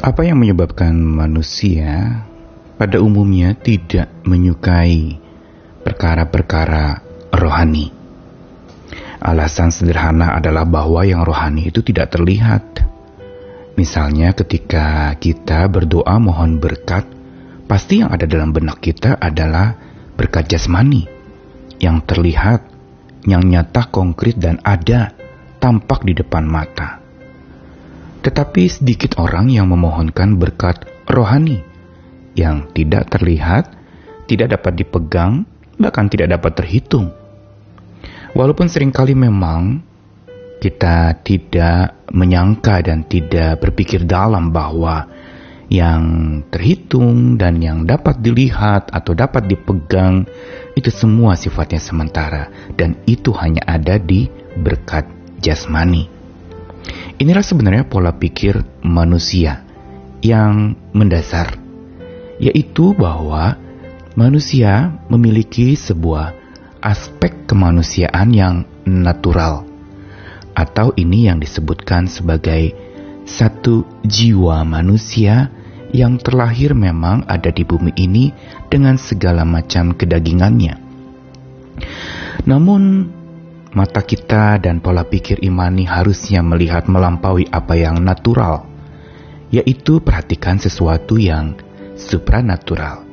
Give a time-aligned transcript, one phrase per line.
[0.00, 2.24] Apa yang menyebabkan manusia
[2.80, 5.20] pada umumnya tidak menyukai
[5.84, 7.04] perkara-perkara
[7.34, 7.92] rohani?
[9.20, 12.64] Alasan sederhana adalah bahwa yang rohani itu tidak terlihat.
[13.76, 17.04] Misalnya ketika kita berdoa mohon berkat,
[17.68, 19.76] pasti yang ada dalam benak kita adalah
[20.16, 21.04] berkat jasmani
[21.82, 22.64] yang terlihat,
[23.28, 25.12] yang nyata konkret dan ada
[25.58, 27.01] tampak di depan mata.
[28.22, 31.62] Tetapi sedikit orang yang memohonkan berkat rohani
[32.38, 33.74] yang tidak terlihat,
[34.30, 35.42] tidak dapat dipegang,
[35.76, 37.10] bahkan tidak dapat terhitung.
[38.32, 39.82] Walaupun sering kali memang
[40.62, 45.10] kita tidak menyangka dan tidak berpikir dalam bahwa
[45.72, 46.04] yang
[46.52, 50.28] terhitung dan yang dapat dilihat atau dapat dipegang
[50.76, 55.08] itu semua sifatnya sementara dan itu hanya ada di berkat
[55.40, 56.11] jasmani.
[57.22, 59.62] Inilah sebenarnya pola pikir manusia
[60.26, 61.54] yang mendasar,
[62.42, 63.54] yaitu bahwa
[64.18, 66.34] manusia memiliki sebuah
[66.82, 69.62] aspek kemanusiaan yang natural,
[70.58, 72.74] atau ini yang disebutkan sebagai
[73.22, 75.46] satu jiwa manusia
[75.94, 78.34] yang terlahir memang ada di bumi ini
[78.66, 80.74] dengan segala macam kedagingannya.
[82.50, 82.82] Namun,
[83.72, 88.68] mata kita dan pola pikir imani harusnya melihat melampaui apa yang natural,
[89.48, 91.56] yaitu perhatikan sesuatu yang
[91.96, 93.04] supranatural.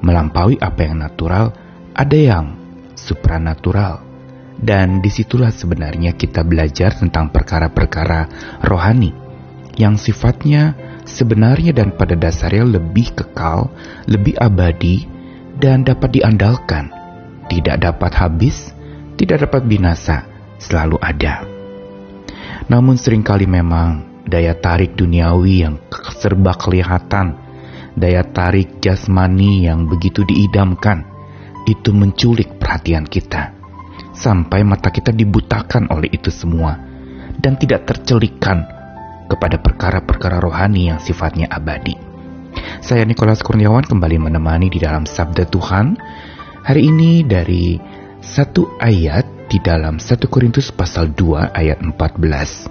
[0.00, 1.52] Melampaui apa yang natural,
[1.92, 2.56] ada yang
[2.96, 4.00] supranatural.
[4.60, 8.28] Dan di situlah sebenarnya kita belajar tentang perkara-perkara
[8.60, 9.12] rohani
[9.80, 10.76] yang sifatnya
[11.08, 13.72] sebenarnya dan pada dasarnya lebih kekal,
[14.04, 15.08] lebih abadi,
[15.56, 16.92] dan dapat diandalkan,
[17.48, 18.76] tidak dapat habis,
[19.20, 20.24] tidak dapat binasa,
[20.56, 21.44] selalu ada.
[22.72, 25.76] Namun sering kali memang daya tarik duniawi yang
[26.16, 27.36] serba kelihatan,
[27.92, 31.04] daya tarik jasmani yang begitu diidamkan,
[31.68, 33.52] itu menculik perhatian kita.
[34.16, 36.80] Sampai mata kita dibutakan oleh itu semua
[37.36, 38.64] dan tidak tercelikan
[39.28, 41.92] kepada perkara-perkara rohani yang sifatnya abadi.
[42.80, 45.94] Saya Nikolas Kurniawan kembali menemani di dalam Sabda Tuhan.
[46.60, 47.78] Hari ini dari
[48.20, 52.68] satu ayat di dalam 1 Korintus pasal 2 ayat 14.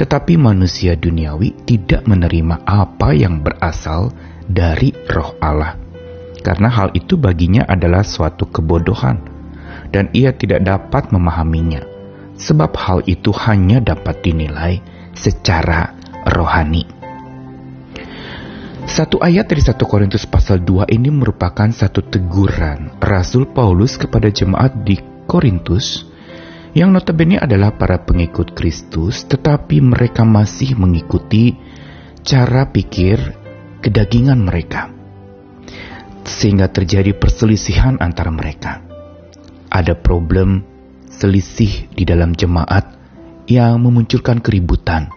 [0.00, 4.10] Tetapi manusia duniawi tidak menerima apa yang berasal
[4.48, 5.76] dari roh Allah.
[6.40, 9.20] Karena hal itu baginya adalah suatu kebodohan
[9.92, 11.84] dan ia tidak dapat memahaminya.
[12.40, 14.80] Sebab hal itu hanya dapat dinilai
[15.12, 15.92] secara
[16.26, 17.01] rohani.
[18.92, 24.84] Satu ayat dari 1 Korintus pasal 2 ini merupakan satu teguran Rasul Paulus kepada jemaat
[24.84, 26.04] di Korintus
[26.76, 31.56] yang notabene adalah para pengikut Kristus tetapi mereka masih mengikuti
[32.20, 33.16] cara pikir
[33.80, 34.92] kedagingan mereka.
[36.28, 38.84] Sehingga terjadi perselisihan antara mereka.
[39.72, 40.68] Ada problem
[41.08, 42.92] selisih di dalam jemaat
[43.48, 45.08] yang memunculkan keributan,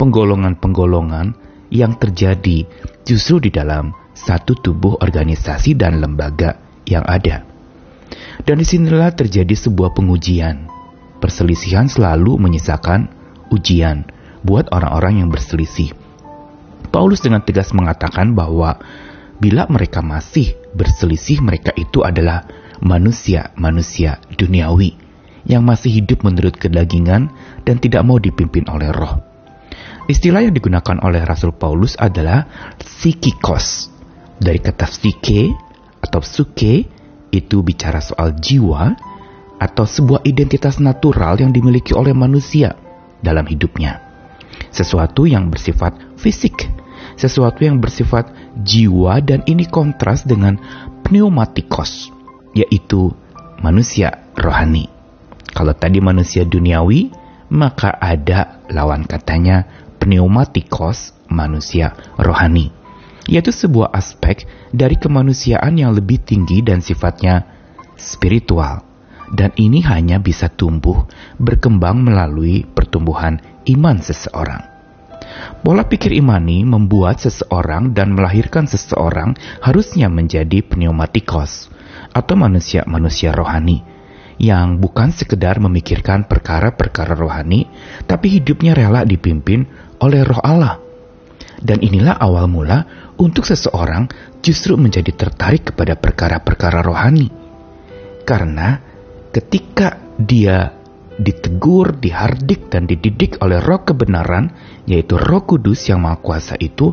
[0.00, 2.68] penggolongan-penggolongan yang terjadi
[3.08, 7.48] justru di dalam satu tubuh organisasi dan lembaga yang ada.
[8.44, 10.68] Dan di sinilah terjadi sebuah pengujian.
[11.16, 13.08] Perselisihan selalu menyisakan
[13.48, 14.04] ujian
[14.44, 15.96] buat orang-orang yang berselisih.
[16.92, 18.76] Paulus dengan tegas mengatakan bahwa
[19.40, 22.44] bila mereka masih berselisih, mereka itu adalah
[22.82, 24.98] manusia-manusia duniawi
[25.46, 27.32] yang masih hidup menurut kedagingan
[27.64, 29.31] dan tidak mau dipimpin oleh roh.
[30.10, 33.90] Istilah yang digunakan oleh Rasul Paulus adalah psikikos.
[34.42, 35.54] Dari kata psike
[36.02, 36.82] atau suke
[37.30, 38.98] itu bicara soal jiwa
[39.62, 42.74] atau sebuah identitas natural yang dimiliki oleh manusia
[43.22, 44.02] dalam hidupnya.
[44.74, 46.66] Sesuatu yang bersifat fisik,
[47.14, 48.34] sesuatu yang bersifat
[48.66, 50.58] jiwa dan ini kontras dengan
[51.06, 52.10] pneumatikos,
[52.58, 53.14] yaitu
[53.62, 54.90] manusia rohani.
[55.54, 57.14] Kalau tadi manusia duniawi,
[57.52, 59.68] maka ada lawan katanya
[60.02, 62.74] pneumatikos manusia rohani,
[63.30, 64.42] yaitu sebuah aspek
[64.74, 67.46] dari kemanusiaan yang lebih tinggi dan sifatnya
[67.94, 68.82] spiritual.
[69.32, 71.08] Dan ini hanya bisa tumbuh
[71.40, 74.60] berkembang melalui pertumbuhan iman seseorang.
[75.64, 79.32] Pola pikir imani membuat seseorang dan melahirkan seseorang
[79.64, 81.72] harusnya menjadi pneumatikos
[82.12, 83.91] atau manusia-manusia rohani
[84.42, 87.70] yang bukan sekedar memikirkan perkara-perkara rohani,
[88.10, 89.62] tapi hidupnya rela dipimpin
[90.02, 90.82] oleh roh Allah.
[91.62, 92.82] Dan inilah awal mula
[93.22, 94.10] untuk seseorang
[94.42, 97.30] justru menjadi tertarik kepada perkara-perkara rohani.
[98.26, 98.82] Karena
[99.30, 100.74] ketika dia
[101.22, 104.50] ditegur, dihardik, dan dididik oleh roh kebenaran,
[104.90, 106.90] yaitu roh kudus yang maha kuasa itu,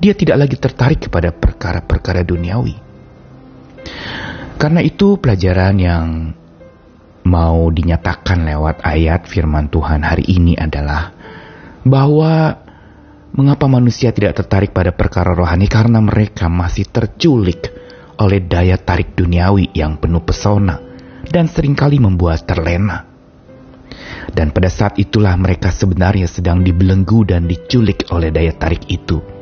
[0.00, 2.80] dia tidak lagi tertarik kepada perkara-perkara duniawi.
[4.56, 6.06] Karena itu pelajaran yang
[7.28, 11.12] mau dinyatakan lewat ayat firman Tuhan hari ini adalah
[11.84, 12.56] bahwa
[13.36, 17.68] mengapa manusia tidak tertarik pada perkara rohani karena mereka masih terculik
[18.18, 20.80] oleh daya tarik duniawi yang penuh pesona
[21.28, 23.04] dan sering kali membuat terlena.
[24.28, 29.37] Dan pada saat itulah mereka sebenarnya sedang dibelenggu dan diculik oleh daya tarik itu.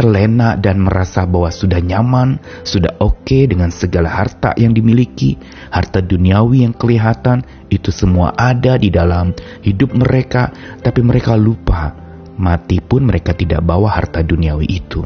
[0.00, 5.36] Terlena dan merasa bahwa sudah nyaman, sudah oke okay dengan segala harta yang dimiliki,
[5.68, 11.92] harta duniawi yang kelihatan, itu semua ada di dalam hidup mereka, tapi mereka lupa,
[12.40, 15.04] mati pun mereka tidak bawa harta duniawi itu.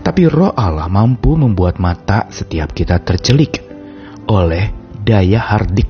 [0.00, 3.60] Tapi roh Allah mampu membuat mata setiap kita tercelik
[4.32, 4.72] oleh
[5.04, 5.88] daya hardik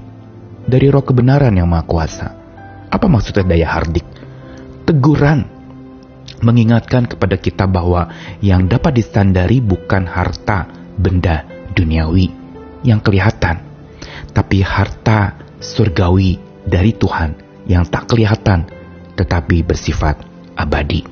[0.66, 2.34] dari roh kebenaran yang maha kuasa.
[2.90, 4.02] Apa maksudnya daya hardik?
[4.82, 5.55] Teguran
[6.44, 8.10] mengingatkan kepada kita bahwa
[8.44, 12.32] yang dapat disandari bukan harta benda duniawi
[12.84, 13.64] yang kelihatan,
[14.32, 18.68] tapi harta surgawi dari Tuhan yang tak kelihatan
[19.16, 20.20] tetapi bersifat
[20.56, 21.04] abadi.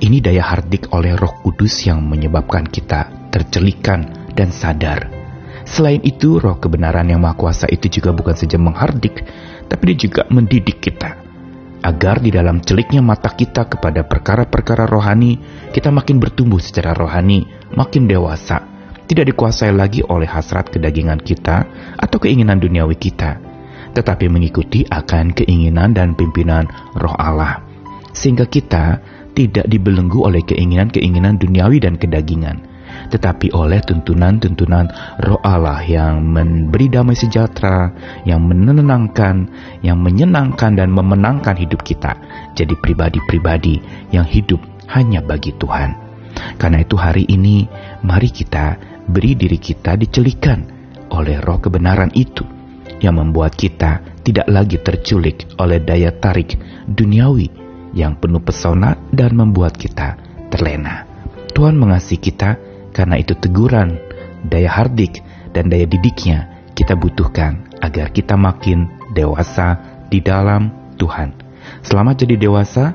[0.00, 5.20] Ini daya hardik oleh Roh Kudus yang menyebabkan kita tercelikan dan sadar
[5.70, 9.22] Selain itu, roh kebenaran yang maha kuasa itu juga bukan saja menghardik,
[9.70, 11.29] tapi dia juga mendidik kita.
[11.80, 15.40] Agar di dalam celiknya mata kita kepada perkara-perkara rohani,
[15.72, 18.60] kita makin bertumbuh secara rohani, makin dewasa,
[19.10, 21.66] tidak dikuasai lagi oleh hasrat kedagingan kita
[21.98, 23.42] atau keinginan duniawi kita,
[23.90, 27.64] tetapi mengikuti akan keinginan dan pimpinan roh Allah.
[28.14, 29.02] Sehingga kita
[29.34, 32.69] tidak dibelenggu oleh keinginan-keinginan duniawi dan kedagingan,
[33.10, 34.86] tetapi oleh tuntunan-tuntunan
[35.24, 37.90] roh Allah yang memberi damai sejahtera,
[38.24, 39.50] yang menenangkan,
[39.82, 42.16] yang menyenangkan dan memenangkan hidup kita
[42.54, 43.80] jadi pribadi-pribadi
[44.14, 44.60] yang hidup
[44.90, 45.94] hanya bagi Tuhan.
[46.56, 47.66] Karena itu hari ini
[48.06, 48.78] mari kita
[49.10, 50.62] beri diri kita dicelikan
[51.10, 52.46] oleh roh kebenaran itu
[53.02, 56.54] yang membuat kita tidak lagi terculik oleh daya tarik
[56.86, 57.48] duniawi
[57.96, 60.14] yang penuh pesona dan membuat kita
[60.52, 61.08] terlena.
[61.50, 62.69] Tuhan mengasihi kita
[63.00, 63.96] karena itu teguran,
[64.44, 65.24] daya hardik,
[65.56, 69.80] dan daya didiknya kita butuhkan agar kita makin dewasa
[70.12, 70.68] di dalam
[71.00, 71.32] Tuhan.
[71.80, 72.92] Selamat jadi dewasa,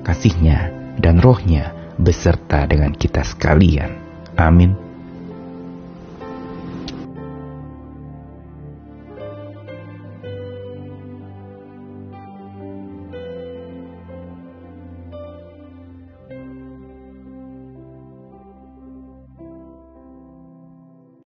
[0.00, 4.00] kasihnya dan rohnya beserta dengan kita sekalian.
[4.40, 4.83] Amin.